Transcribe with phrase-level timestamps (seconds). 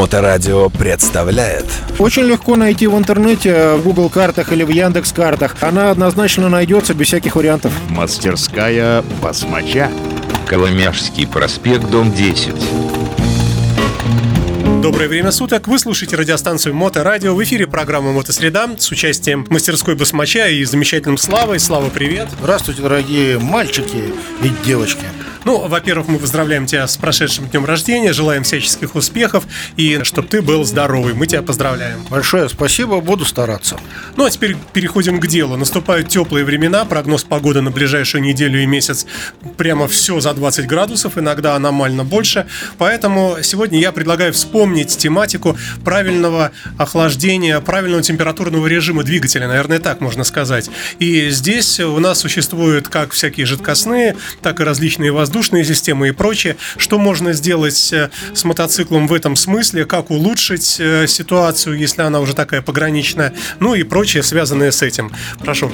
[0.00, 1.66] Моторадио представляет
[1.98, 5.56] Очень легко найти в интернете, в Google картах или в Яндекс картах.
[5.60, 7.70] Она однозначно найдется без всяких вариантов.
[7.90, 9.90] Мастерская басмача.
[10.46, 12.54] Коломяжский проспект, дом 10.
[14.80, 15.68] Доброе время суток.
[15.68, 17.34] Вы слушаете радиостанцию Моторадио.
[17.34, 21.60] В эфире программа Мотосреда с участием мастерской басмача и замечательным Славой.
[21.60, 22.28] Слава, привет.
[22.40, 25.04] Здравствуйте, дорогие мальчики и девочки.
[25.50, 30.42] Ну, во-первых, мы поздравляем тебя с прошедшим днем рождения, желаем всяческих успехов и чтобы ты
[30.42, 31.12] был здоровый.
[31.12, 32.06] Мы тебя поздравляем.
[32.08, 33.76] Большое спасибо, буду стараться.
[34.14, 35.56] Ну, а теперь переходим к делу.
[35.56, 39.06] Наступают теплые времена, прогноз погоды на ближайшую неделю и месяц
[39.56, 42.46] прямо все за 20 градусов, иногда аномально больше.
[42.78, 50.22] Поэтому сегодня я предлагаю вспомнить тематику правильного охлаждения, правильного температурного режима двигателя, наверное, так можно
[50.22, 50.70] сказать.
[51.00, 56.12] И здесь у нас существуют как всякие жидкостные, так и различные воздушные воздушные системы и
[56.12, 56.56] прочее.
[56.76, 62.20] Что можно сделать э, с мотоциклом в этом смысле, как улучшить э, ситуацию, если она
[62.20, 65.10] уже такая пограничная, ну и прочее, связанное с этим.
[65.42, 65.72] Прошу.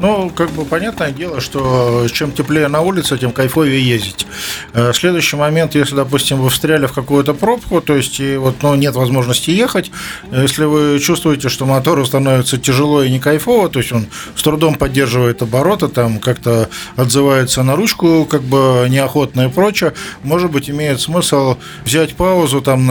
[0.00, 4.26] Ну, как бы понятное дело, что чем теплее на улице, тем кайфовее ездить.
[4.74, 8.74] Э, следующий момент, если, допустим, вы встряли в какую-то пробку, то есть и вот ну,
[8.74, 9.90] нет возможности ехать,
[10.32, 14.74] если вы чувствуете, что мотору становится тяжело и не кайфово, то есть он с трудом
[14.74, 19.92] поддерживает обороты, там как-то отзывается на ручку, как бы неохотно и прочее,
[20.22, 22.86] может быть, имеет смысл взять паузу, там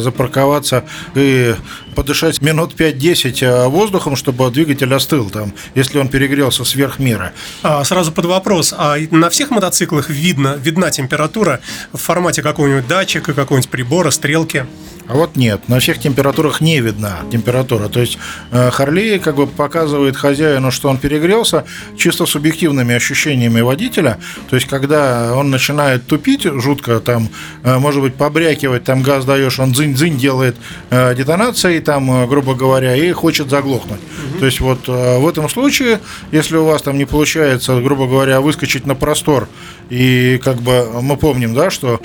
[0.00, 0.84] запарковаться
[1.14, 1.54] и
[1.94, 7.32] подышать минут 5-10 э, воздухом, чтобы двигатель остыл, там, если он перегрелся сверх меры.
[7.62, 11.60] А, сразу под вопрос, а на всех мотоциклах видно, видна температура
[11.92, 14.66] в формате какого-нибудь датчика, какого-нибудь прибора, стрелки?
[15.10, 17.88] А вот нет, на всех температурах не видна температура.
[17.88, 18.16] То есть
[18.52, 21.64] э, Харли как бы показывает хозяину, что он перегрелся,
[21.96, 24.20] чисто субъективными ощущениями водителя.
[24.48, 27.28] То есть когда он начинает тупить жутко, там,
[27.64, 30.56] э, может быть, побрякивать, там газ даешь, он дзынь-дзынь делает
[30.90, 33.98] э, детонацией, там, грубо говоря, и хочет заглохнуть.
[34.00, 34.38] Угу.
[34.38, 35.98] То есть вот в этом случае,
[36.30, 39.48] если у вас там не получается, грубо говоря, выскочить на простор,
[39.88, 42.00] и как бы мы помним, да, что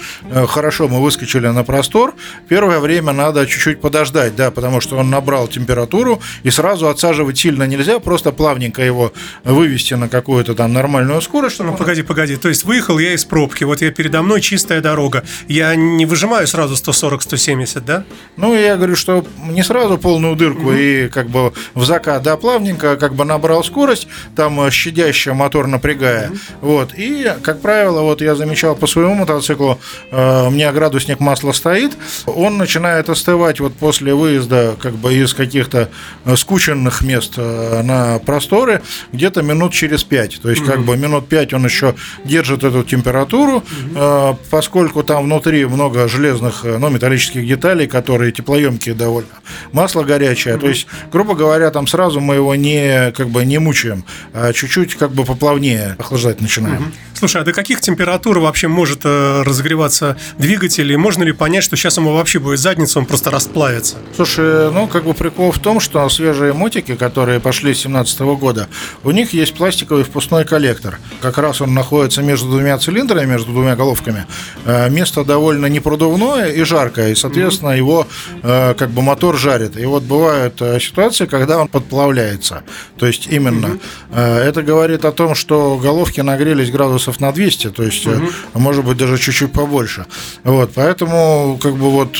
[0.47, 2.16] хорошо мы выскочили на простор,
[2.50, 7.38] первое время время надо чуть-чуть подождать, да, потому что он набрал температуру, и сразу отсаживать
[7.38, 9.11] сильно нельзя, просто плавненько его
[9.44, 11.59] вывести на какую-то там нормальную скорость.
[11.59, 15.25] Ну, погоди, погоди, то есть выехал я из пробки, вот я передо мной чистая дорога,
[15.50, 18.05] я не выжимаю сразу 140-170, да?
[18.38, 20.72] Ну, я говорю, что не сразу полную дырку, угу.
[20.72, 24.07] и как бы в закат, да, плавненько, как бы набрал скорость,
[24.38, 26.38] там щадящая мотор напрягая, угу.
[26.61, 29.79] вот, и, как правило, вот я замечал по своему мотоциклу,
[30.11, 31.91] э, у меня градусник масла стоит,
[32.25, 35.90] он начинает начинает остывать вот после выезда как бы из каких-то
[36.25, 38.81] э, скученных мест э, на просторы
[39.13, 40.41] где-то минут через пять.
[40.41, 44.40] То есть как бы минут пять он еще держит эту температуру, угу.
[44.50, 49.30] поскольку там внутри много железных, ну, металлических деталей, которые теплоемкие довольно.
[49.72, 50.58] Масло горячее.
[50.58, 54.03] То есть, грубо говоря, там сразу мы его не как бы не мучаем,
[54.34, 56.91] а чуть-чуть как бы поплавнее охлаждать начинаем.
[57.14, 60.91] Слушай, а до каких температур вообще может разогреваться двигатель?
[60.91, 63.98] И можно ли понять, что сейчас ему вообще будет задницу, он просто расплавится.
[64.16, 68.68] Слушай, ну, как бы прикол в том, что свежие мотики, которые пошли с 2017 года,
[69.03, 70.98] у них есть пластиковый впускной коллектор.
[71.22, 74.26] Как раз он находится между двумя цилиндрами, между двумя головками.
[74.66, 77.86] Э, место довольно непродувное и жаркое, и, соответственно, mm-hmm.
[77.86, 78.08] его
[78.42, 79.78] э, как бы мотор жарит.
[79.78, 82.64] И вот бывают э, ситуации, когда он подплавляется.
[82.97, 83.78] То есть именно
[84.09, 84.40] mm-hmm.
[84.50, 88.32] это говорит о том, что головки нагрелись градусов на 200, то есть, mm-hmm.
[88.56, 90.08] может быть, даже чуть-чуть побольше.
[90.44, 92.20] Вот, поэтому, как бы вот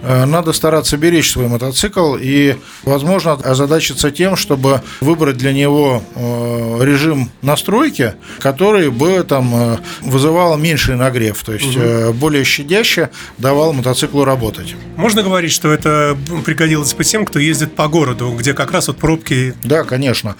[0.01, 7.29] надо стараться беречь свой мотоцикл и, возможно, озадачиться тем, чтобы выбрать для него э, режим
[7.41, 12.13] настройки, который бы там э, вызывал меньший нагрев, то есть угу.
[12.13, 14.75] более щадяще давал мотоциклу работать.
[14.95, 18.97] Можно говорить, что это пригодилось бы тем, кто ездит по городу, где как раз вот
[18.97, 19.53] пробки.
[19.63, 20.35] Да, конечно.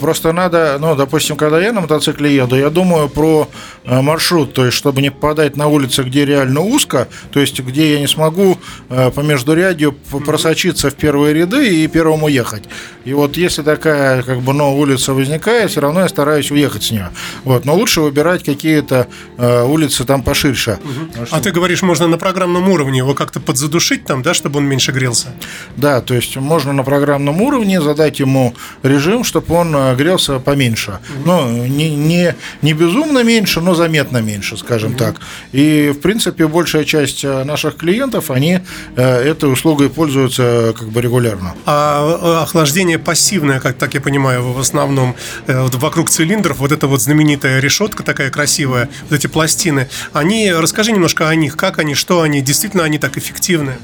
[0.00, 3.48] Просто надо, ну, допустим, когда я на мотоцикле еду, я думаю про
[3.84, 8.00] маршрут, то есть чтобы не попадать на улицы, где реально узко, то есть где я
[8.00, 8.58] не смогу
[9.01, 12.64] Э, по междурядью просочиться в первые ряды и первому ехать.
[13.04, 16.90] И вот если такая как бы ну, улица возникает, все равно я стараюсь уехать с
[16.90, 17.10] нее.
[17.44, 17.64] Вот.
[17.64, 19.08] Но лучше выбирать какие-то
[19.38, 20.78] э, улицы там поширше.
[20.82, 21.26] Угу.
[21.26, 21.36] Что...
[21.36, 24.92] А ты говоришь, можно на программном уровне его как-то подзадушить там, да, чтобы он меньше
[24.92, 25.28] грелся?
[25.76, 30.92] Да, то есть можно на программном уровне задать ему режим, чтобы он э, грелся поменьше.
[30.92, 31.22] Угу.
[31.26, 34.98] Ну, не, не, не безумно меньше, но заметно меньше, скажем угу.
[34.98, 35.16] так.
[35.52, 38.60] И, в принципе, большая часть э, наших клиентов, они
[38.91, 41.54] Э, этой услугой пользуются как бы регулярно.
[41.66, 45.16] А э, охлаждение пассивное, как так я понимаю, в основном
[45.46, 50.52] э, вот вокруг цилиндров, вот эта вот знаменитая решетка такая красивая, вот эти пластины, они,
[50.52, 53.78] расскажи немножко о них, как они, что они, действительно они так эффективны?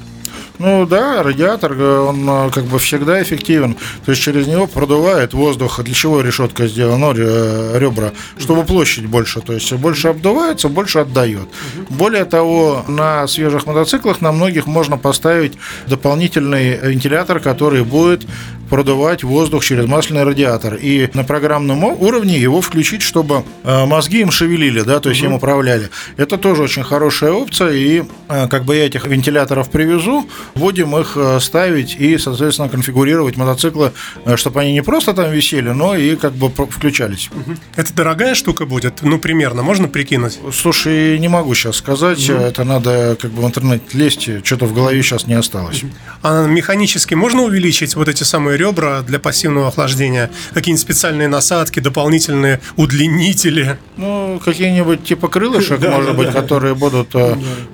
[0.58, 3.76] Ну да, радиатор, э, он э, как бы всегда эффективен.
[4.05, 5.81] То есть через него продувает воздух.
[5.82, 8.12] Для чего решетка сделана, ну, ребра?
[8.38, 9.40] Чтобы площадь больше.
[9.40, 11.49] То есть больше обдувается, больше отдает.
[11.88, 15.52] Более того, на свежих мотоциклах на многих можно поставить
[15.87, 18.26] дополнительный вентилятор, который будет
[18.68, 20.74] продувать воздух через масляный радиатор.
[20.74, 25.30] И на программном уровне его включить, чтобы э, мозги им шевелили, да, то есть угу.
[25.30, 25.90] им управляли.
[26.16, 27.72] Это тоже очень хорошая опция.
[27.72, 33.92] И как бы я этих вентиляторов привезу, будем их э, ставить и, соответственно, конфигурировать мотоциклы,
[34.24, 37.30] э, чтобы они не просто там висели, но и как бы включались.
[37.76, 39.02] Это дорогая штука будет?
[39.02, 40.38] Ну, примерно, можно прикинуть?
[40.52, 42.38] Слушай, не могу сейчас сказать, угу.
[42.38, 45.82] это надо как бы в интернет лезть, что-то в голове сейчас не осталось.
[46.22, 50.31] А механически можно увеличить вот эти самые ребра для пассивного охлаждения?
[50.52, 53.78] Какие-нибудь специальные насадки, дополнительные удлинители?
[53.96, 57.14] Ну, какие-нибудь типа крылышек, может быть, которые будут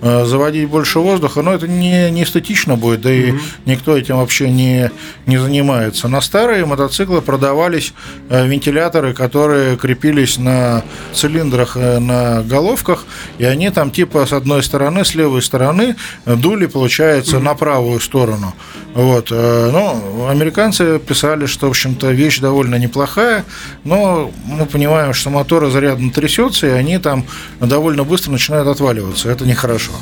[0.01, 3.41] заводить больше воздуха, но это не, не эстетично будет, да и угу.
[3.67, 4.91] никто этим вообще не,
[5.27, 6.09] не занимается.
[6.09, 7.95] На старые мотоциклы продавались
[8.29, 10.83] э, вентиляторы, которые крепились на
[11.13, 13.05] цилиндрах, э, на головках,
[13.39, 15.97] и они там типа с одной стороны, с левой стороны
[16.27, 17.45] дули, получается, угу.
[17.45, 18.55] на правую сторону.
[18.95, 19.29] Вот.
[19.31, 23.44] Э, ну, американцы писали, что, в общем-то, вещь довольно неплохая,
[23.85, 27.25] но мы понимаем, что мотор зарядно трясется, и они там
[27.61, 29.29] довольно быстро начинают отваливаться.
[29.31, 29.93] Это нехорошо.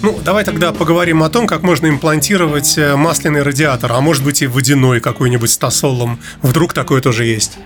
[0.00, 4.42] Ну, давай тогда поговорим о том, как можно имплантировать э, масляный радиатор, а может быть
[4.42, 6.20] и водяной какой-нибудь с тосолом.
[6.40, 7.58] Вдруг такое тоже есть?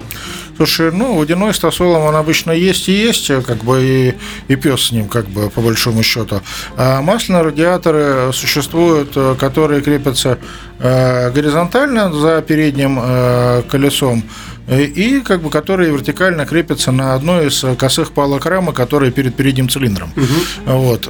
[0.56, 4.14] Слушай, ну, водяной с тосолом он обычно есть и есть, как бы и,
[4.52, 6.40] и пес с ним, как бы, по большому счету.
[6.76, 13.00] А масляные радиаторы существуют, э, которые крепятся э, горизонтально за передним
[13.68, 14.24] колесом,
[14.68, 19.68] и как бы которые вертикально крепятся на одной из косых палок рамы, которые перед передним
[19.68, 20.12] цилиндром.
[20.16, 20.72] Угу.
[20.78, 21.08] Вот.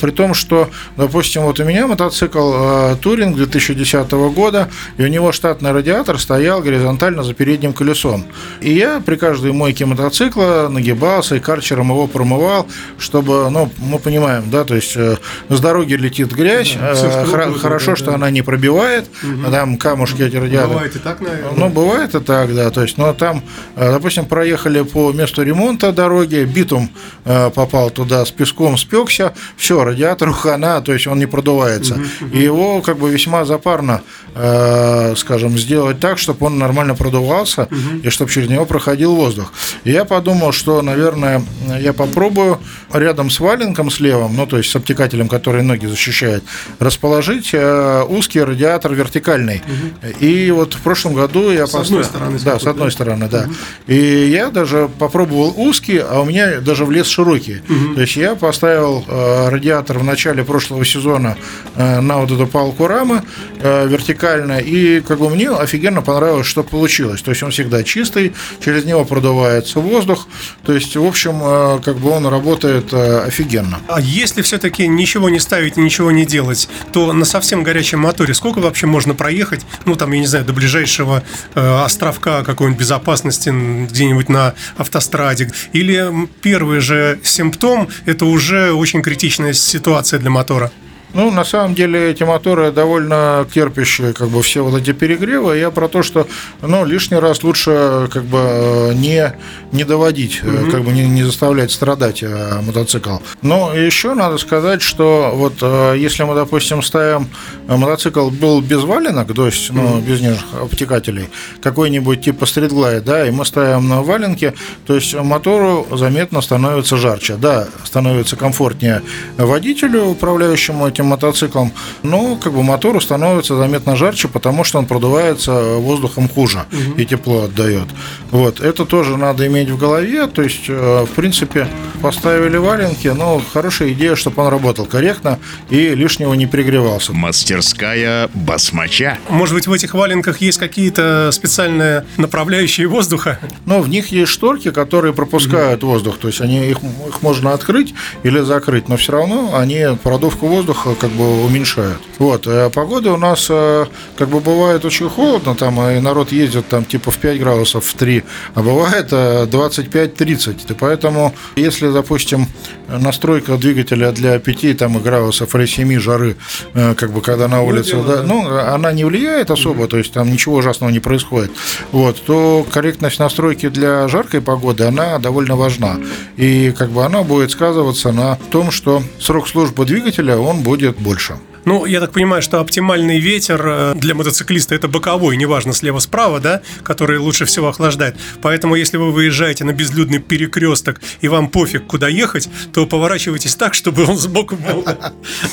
[0.00, 4.68] При том, что, допустим, вот у меня мотоцикл Туринг 2010 года,
[4.98, 8.26] и у него штатный радиатор стоял горизонтально за передним колесом.
[8.60, 12.66] И я при каждой мойке мотоцикла нагибался и карчером его промывал,
[12.98, 15.16] чтобы, ну, мы понимаем, да, то есть э,
[15.48, 18.14] с дороги летит грязь, да, э, хор- хорошо, да, что да.
[18.14, 19.50] она не пробивает, угу.
[19.50, 20.74] там камушки эти радиаторы.
[20.74, 21.52] Бывает и так, наверное.
[21.56, 23.42] Ну, бывает и так, да, то есть, но там,
[23.76, 26.90] э, допустим, проехали по месту ремонта дороги, битум
[27.24, 31.94] попал туда с песком, спекся, все, радиатор хана, то есть он не продувается.
[31.94, 34.02] Угу, И его как бы весьма запарно,
[34.34, 38.00] скажем, сделать так, чтобы он нормально продувался, угу.
[38.02, 39.52] и чтобы через него проходил воздух.
[39.84, 41.42] И я подумал, что, наверное,
[41.80, 42.58] я попробую
[42.92, 46.42] рядом с валенком с левым, ну, то есть с обтекателем, который ноги защищает,
[46.78, 49.62] расположить э, узкий радиатор вертикальный.
[49.66, 50.08] Угу.
[50.20, 53.42] И вот в прошлом году я с одной стороны, да, с одной стороны, да.
[53.42, 53.54] Угу.
[53.86, 57.62] И я даже попробовал узкий, а у меня даже влез широкий.
[57.68, 57.94] Угу.
[57.94, 61.36] То есть я поставил э, радиатор в начале прошлого сезона
[61.76, 63.22] э, на вот эту палку рамы
[63.62, 67.22] вертикально, и как бы мне офигенно понравилось, что получилось.
[67.22, 70.26] То есть он всегда чистый, через него продувается воздух.
[70.64, 73.80] То есть, в общем, э, как бы он работает э, офигенно.
[73.88, 78.34] А если все-таки ничего не ставить и ничего не делать, то на совсем горячем моторе
[78.34, 79.66] сколько вообще можно проехать?
[79.84, 81.22] Ну, там, я не знаю, до ближайшего
[81.54, 85.52] э, островка какой-нибудь безопасности где-нибудь на автостраде.
[85.74, 86.10] Или
[86.40, 90.72] первый же симптом– это уже очень критичная ситуация для мотора?
[91.14, 95.58] Ну, на самом деле, эти моторы довольно терпящие, как бы, все вот эти перегревы.
[95.58, 96.26] Я про то, что,
[96.62, 99.34] ну, лишний раз лучше, как бы, не,
[99.72, 100.70] не доводить, угу.
[100.70, 103.18] как бы, не, не заставлять страдать э, мотоцикл.
[103.42, 107.28] Но еще надо сказать, что вот э, если мы, допустим, ставим
[107.66, 110.00] мотоцикл был без валенок, то есть, ну, угу.
[110.00, 111.28] без нижних обтекателей,
[111.62, 114.54] какой-нибудь типа стритлайт, да, и мы ставим на валенке,
[114.86, 117.36] то есть мотору заметно становится жарче.
[117.36, 119.02] Да, становится комфортнее
[119.36, 124.86] водителю, управляющему этим этим мотоциклом, но как бы мотору становится заметно жарче, потому что он
[124.86, 127.00] продувается воздухом хуже угу.
[127.00, 127.88] и тепло отдает.
[128.30, 131.68] Вот, это тоже надо иметь в голове, то есть, э, в принципе,
[132.00, 135.38] поставили валенки, но хорошая идея, чтобы он работал корректно
[135.70, 137.12] и лишнего не перегревался.
[137.12, 139.18] Мастерская басмача.
[139.28, 143.38] Может быть, в этих валенках есть какие-то специальные направляющие воздуха?
[143.66, 145.92] Ну, в них есть шторки, которые пропускают угу.
[145.92, 146.78] воздух, то есть они их,
[147.08, 152.00] их можно открыть или закрыть, но все равно они продувку воздуха как бы уменьшают.
[152.22, 152.46] Вот.
[152.46, 153.86] А погода у нас э,
[154.16, 157.94] как бы бывает очень холодно, там и народ ездит там типа в 5 градусов, в
[157.94, 158.22] 3,
[158.54, 160.48] а бывает 25-30.
[160.48, 162.46] Э, и поэтому, если, допустим,
[162.86, 166.36] настройка двигателя для 5 там, градусов или 7 жары,
[166.74, 170.30] как бы когда на улице, ну, да, ну, она не влияет особо, то есть там
[170.30, 171.50] ничего ужасного не происходит,
[171.90, 175.96] вот, то корректность настройки для жаркой погоды, она довольно важна.
[176.36, 181.34] И как бы она будет сказываться на том, что срок службы двигателя, он будет больше.
[181.64, 186.62] Ну, я так понимаю, что оптимальный ветер э, для мотоциклиста это боковой, неважно, слева-справа, да,
[186.82, 188.16] который лучше всего охлаждает.
[188.40, 193.74] Поэтому, если вы выезжаете на безлюдный перекресток и вам пофиг, куда ехать, то поворачивайтесь так,
[193.74, 194.84] чтобы он сбоку был.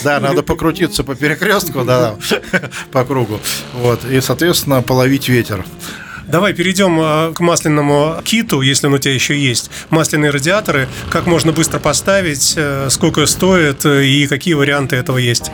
[0.03, 2.15] Да, надо покрутиться по перекрестку, да,
[2.91, 3.39] по кругу.
[3.73, 5.65] Вот, и, соответственно, половить ветер.
[6.29, 9.71] Давай перейдем а, к масляному киту, если он у тебя еще есть.
[9.89, 15.49] Масляные радиаторы, как можно быстро поставить, э, сколько стоит э, и какие варианты этого есть?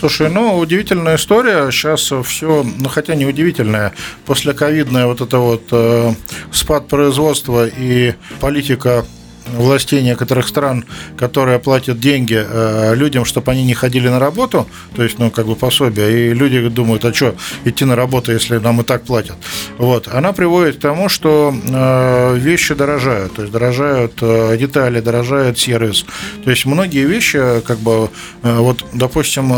[0.00, 1.70] Слушай, ну, удивительная история.
[1.70, 3.92] Сейчас все, ну, хотя не удивительная,
[4.24, 6.14] после ковидная вот это вот э,
[6.50, 9.04] спад производства и политика
[9.46, 10.84] властей некоторых стран,
[11.16, 15.46] которые платят деньги э, людям, чтобы они не ходили на работу, то есть, ну, как
[15.46, 17.34] бы пособие, и люди думают, а что
[17.64, 19.36] идти на работу, если нам и так платят.
[19.78, 20.08] Вот.
[20.08, 26.06] Она приводит к тому, что э, вещи дорожают, то есть дорожают э, детали, дорожает сервис.
[26.44, 28.10] То есть многие вещи, как бы,
[28.42, 29.48] вот, допустим,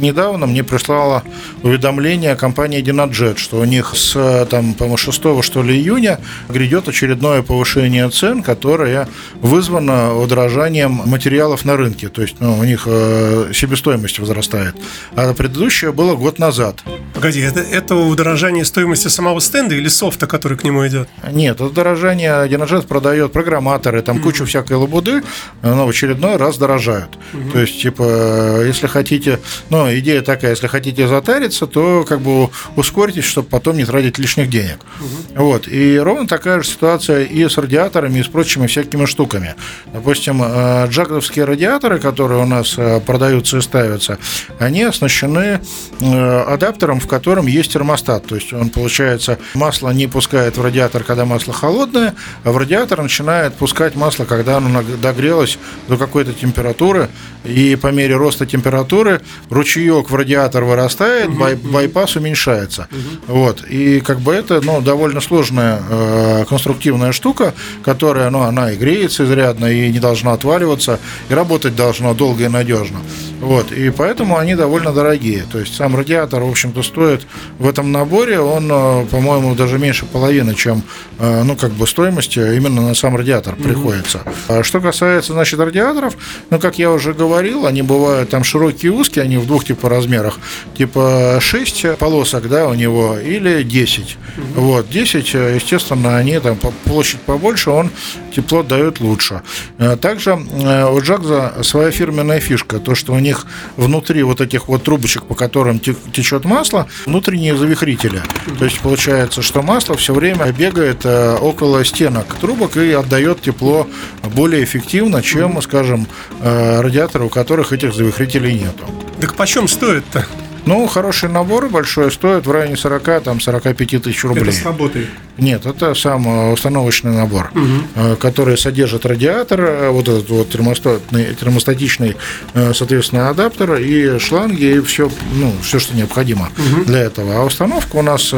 [0.00, 1.22] недавно мне прислала
[1.62, 7.42] уведомление компании Dynajet, что у них с, там, по-моему, 6 что ли июня грядет очередное
[7.42, 9.08] повышение цен, которое говоря,
[9.40, 12.08] вызвано удорожанием материалов на рынке.
[12.08, 14.74] То есть ну, у них э, себестоимость возрастает.
[15.16, 16.82] А предыдущее было год назад.
[17.14, 21.08] Погоди, это, это удорожание стоимости самого стенда или софта, который к нему идет?
[21.30, 24.22] Нет, это удорожание Динажет продает программаторы, там mm-hmm.
[24.22, 25.22] кучу всякой лабуды,
[25.62, 27.10] но в очередной раз дорожают.
[27.32, 27.52] Mm-hmm.
[27.52, 33.24] То есть, типа, если хотите, ну, идея такая, если хотите затариться, то как бы ускоритесь,
[33.24, 34.78] чтобы потом не тратить лишних денег.
[34.78, 35.42] Mm-hmm.
[35.42, 35.68] Вот.
[35.68, 39.54] И ровно такая же ситуация и с радиаторами, и с прочими всякими всякими штуками.
[39.92, 44.18] Допустим, э, джаковские радиаторы, которые у нас э, продаются и ставятся,
[44.58, 45.60] они оснащены
[46.00, 48.26] э, адаптером, в котором есть термостат.
[48.26, 52.14] То есть он, получается, масло не пускает в радиатор, когда масло холодное,
[52.44, 57.08] а в радиатор начинает пускать масло, когда оно догрелось до какой-то температуры,
[57.44, 62.88] и по мере роста температуры ручеек в радиатор вырастает, угу, бай, байпас уменьшается.
[62.90, 63.34] Угу.
[63.34, 63.64] Вот.
[63.64, 69.24] И как бы это ну, довольно сложная э, конструктивная штука, которая, ну, она и греется
[69.24, 72.98] изрядно, и не должна отваливаться, и работать должна долго и надежно.
[73.44, 73.72] Вот.
[73.72, 75.44] И поэтому они довольно дорогие.
[75.52, 77.26] То есть сам радиатор, в общем-то, стоит
[77.58, 80.82] в этом наборе, он, э, по-моему, даже меньше половины, чем,
[81.18, 83.64] э, ну, как бы стоимости именно на сам радиатор угу.
[83.64, 84.22] приходится.
[84.48, 86.16] А что касается, значит, радиаторов,
[86.48, 89.90] ну, как я уже говорил, они бывают там широкие и узкие, они в двух типа
[89.90, 90.38] размерах.
[90.76, 94.16] Типа 6 полосок, да, у него, или 10.
[94.54, 94.60] Угу.
[94.60, 97.90] Вот, 10, естественно, они там площадь побольше, он
[98.34, 99.42] тепло дает лучше.
[99.78, 103.33] Э, также э, у Джакза своя фирменная фишка, то, что у них
[103.76, 108.22] внутри вот этих вот трубочек, по которым течет масло, внутренние завихрители.
[108.58, 113.86] То есть получается, что масло все время бегает э, около стенок трубок и отдает тепло
[114.34, 116.06] более эффективно, чем, скажем,
[116.40, 118.84] радиатор у которых этих завихрителей нету.
[119.20, 120.26] Так почем стоит-то?
[120.66, 124.44] Ну, хороший набор большой стоит в районе 40, там, 45 тысяч рублей.
[124.44, 125.06] Это с работой?
[125.36, 128.16] Нет, это сам э, установочный набор, угу.
[128.16, 132.16] который содержит радиатор, э, вот этот вот термостатный, термостатичный,
[132.52, 136.84] соответственно, адаптер и шланги, и все, ну, все, что необходимо угу.
[136.84, 137.40] для этого.
[137.40, 138.32] А установка у нас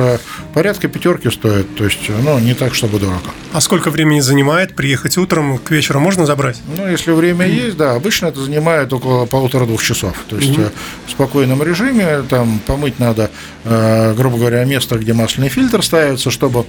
[0.55, 3.31] порядка пятерки стоит, то есть, ну, не так, чтобы дорого.
[3.53, 6.61] А сколько времени занимает приехать утром, к вечеру можно забрать?
[6.77, 10.17] Ну, если время есть, да, обычно это занимает около полутора-двух часов.
[10.29, 10.69] То есть, угу.
[11.07, 13.31] в спокойном режиме там помыть надо,
[13.65, 16.65] э, грубо говоря, место, где масляный фильтр ставится, чтобы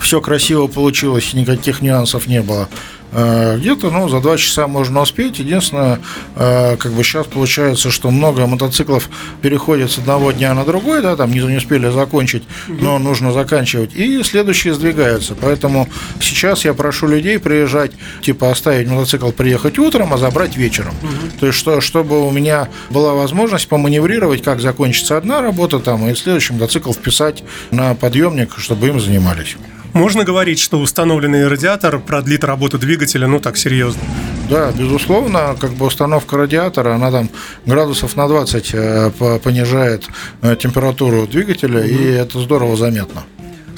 [0.00, 2.68] все красиво получилось, никаких нюансов не было.
[3.14, 5.38] Э, где-то, ну, за два часа можно успеть.
[5.38, 6.00] Единственное,
[6.36, 9.08] э, как бы сейчас получается, что много мотоциклов
[9.40, 13.94] переходят с одного дня на другой, да, там не, не успели закончить, но нужно заканчивать,
[13.94, 15.34] и следующие сдвигаются.
[15.40, 15.88] Поэтому
[16.20, 20.94] сейчас я прошу людей приезжать, типа оставить мотоцикл, приехать утром, а забрать вечером.
[21.02, 21.38] Угу.
[21.40, 26.14] То есть, что, чтобы у меня была возможность поманеврировать, как закончится одна работа, там, и
[26.14, 29.56] следующий мотоцикл вписать на подъемник, чтобы им занимались.
[29.94, 34.02] Можно говорить, что установленный радиатор продлит работу двигателя, ну так серьезно?
[34.50, 37.30] Да, безусловно, как бы установка радиатора, она там
[37.64, 39.10] градусов на 20 э,
[39.42, 40.06] понижает
[40.42, 41.88] э, температуру двигателя, mm-hmm.
[41.88, 43.22] и это здорово заметно.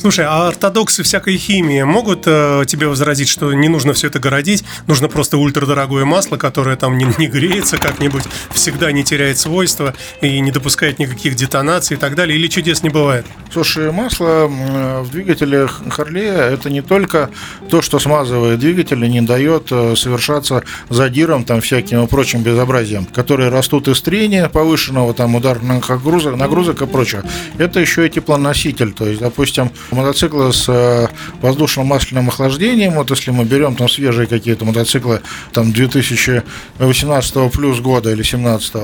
[0.06, 4.62] Слушай, а ортодоксы всякой химии могут э, тебе возразить, что не нужно все это городить,
[4.86, 8.22] нужно просто ультрадорогое масло, которое там не, не греется как-нибудь,
[8.52, 12.88] всегда не теряет свойства и не допускает никаких детонаций и так далее, или чудес не
[12.88, 13.26] бывает?
[13.52, 17.30] Слушай, масло в двигателе Харлея это не только
[17.68, 23.06] то, что смазывает двигатель и не дает э, совершаться задиром, там всяким и прочим безобразием,
[23.06, 27.25] которые растут из трения повышенного, там ударных нагрузок, нагрузок и прочее.
[27.58, 31.08] Это еще и теплоноситель, то есть, допустим, мотоциклы с э,
[31.40, 35.22] воздушным масляным охлаждением, вот если мы берем там свежие какие-то мотоциклы,
[35.52, 38.74] там 2018 плюс года или 17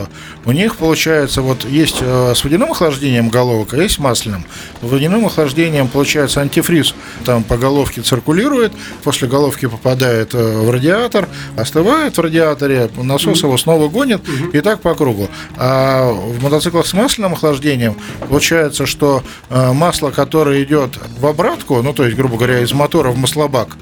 [0.45, 4.45] у них получается вот есть э, с водяным охлаждением головок, а есть масляным.
[4.81, 8.73] Водяным охлаждением получается антифриз там по головке циркулирует,
[9.05, 14.81] после головки попадает э, в радиатор, остывает в радиаторе, насос его снова гонит и так
[14.81, 15.29] по кругу.
[15.57, 17.97] А в мотоциклах с масляным охлаждением
[18.29, 23.17] получается, что масло, которое идет в обратку, ну то есть, грубо говоря, из мотора в
[23.17, 23.77] маслобак,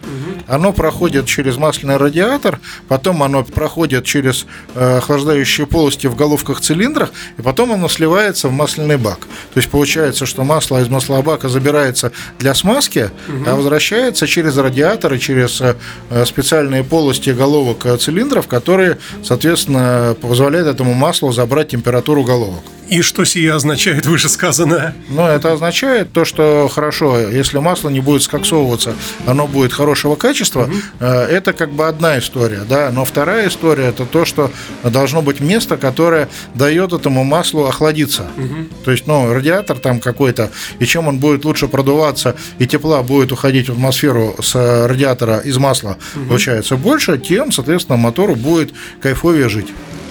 [0.50, 7.12] оно проходит через масляный радиатор, потом оно проходит через э, охлаждающие полости в головках цилиндрах,
[7.38, 9.20] и потом оно сливается в масляный бак.
[9.20, 13.44] То есть получается, что масло из маслобака забирается для смазки, угу.
[13.48, 15.76] а возвращается через радиатор и через э,
[16.24, 22.64] специальные полости головок э, цилиндров, которые, соответственно, позволяют этому маслу забрать температуру головок.
[22.90, 24.96] И что сие означает вышесказанное?
[25.08, 28.94] Ну, это означает то, что хорошо, если масло не будет скоксовываться,
[29.26, 30.64] оно будет хорошего качества.
[30.64, 31.04] Угу.
[31.04, 32.90] Это как бы одна история, да.
[32.92, 34.50] Но вторая история это то, что
[34.82, 38.26] должно быть место, которое дает этому маслу охладиться.
[38.36, 38.84] Угу.
[38.84, 43.30] То есть, ну, радиатор там какой-то, и чем он будет лучше продуваться, и тепла будет
[43.30, 46.26] уходить в атмосферу с радиатора из масла, угу.
[46.26, 49.68] получается больше, тем, соответственно, мотору будет кайфовее жить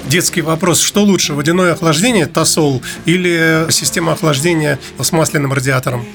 [0.09, 0.81] детский вопрос.
[0.81, 6.05] Что лучше, водяное охлаждение, тосол, или система охлаждения с масляным радиатором?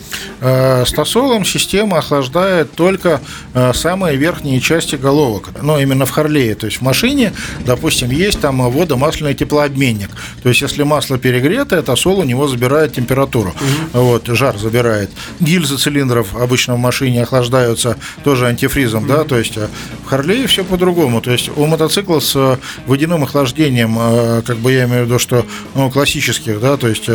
[0.40, 3.20] Э, с тосолом система охлаждает только
[3.54, 5.50] э, самые верхние части головок.
[5.62, 7.32] Но именно в Харлее, то есть в машине,
[7.64, 10.10] допустим, есть там водомасляный теплообменник.
[10.42, 13.50] То есть если масло перегретое, тосол у него забирает температуру.
[13.92, 14.02] Угу.
[14.02, 15.10] Вот, жар забирает.
[15.40, 19.12] Гильзы цилиндров обычно в машине охлаждаются тоже антифризом, угу.
[19.12, 19.68] да, то есть э,
[20.04, 21.20] в Харлее все по-другому.
[21.20, 25.18] То есть у мотоцикла с водяным охлаждением охлаждением, э, как бы я имею в виду,
[25.18, 27.08] что ну, классических, да, то есть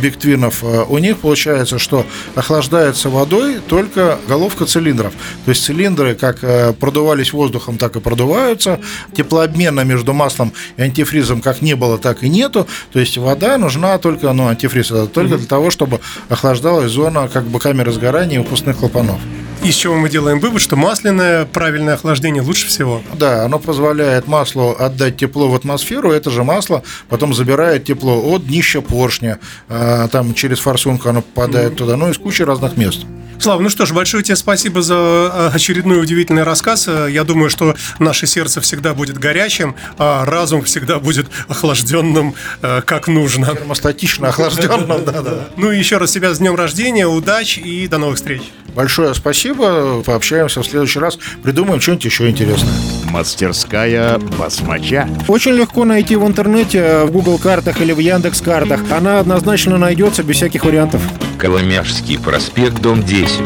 [0.00, 5.12] бигтвинов, э, э, у них получается, что охлаждается водой только головка цилиндров.
[5.44, 6.40] То есть цилиндры как
[6.78, 8.80] продувались воздухом, так и продуваются.
[9.16, 12.66] Теплообмена между маслом и антифризом как не было, так и нету.
[12.92, 17.58] То есть вода нужна только, ну, антифриз, только для того, чтобы охлаждалась зона как бы
[17.58, 19.20] камеры сгорания и выпускных клапанов.
[19.64, 23.00] Из чего мы делаем вывод, что масляное правильное охлаждение лучше всего.
[23.14, 28.46] Да, оно позволяет маслу отдать тепло в атмосферу, это же масло потом забирает тепло от
[28.46, 29.38] днища поршня,
[29.70, 31.76] а, там через форсунку оно попадает mm-hmm.
[31.76, 33.06] туда, ну, из кучи разных мест.
[33.38, 36.88] Слава, ну что ж, большое тебе спасибо за а, очередной удивительный рассказ.
[36.88, 43.08] Я думаю, что наше сердце всегда будет горячим, а разум всегда будет охлажденным, а, как
[43.08, 43.54] нужно.
[43.54, 45.48] Термостатично охлажденным, да-да.
[45.56, 48.42] Ну и еще раз себя с днем рождения, удачи и до новых встреч.
[48.74, 50.02] Большое спасибо.
[50.02, 51.18] Пообщаемся в следующий раз.
[51.42, 53.03] Придумаем что-нибудь еще интересное.
[53.14, 55.08] Мастерская басмача.
[55.28, 58.80] Очень легко найти в интернете, в Google картах или в Яндекс картах.
[58.90, 61.00] Она однозначно найдется без всяких вариантов.
[61.38, 63.40] Коломяжский проспект, дом 10.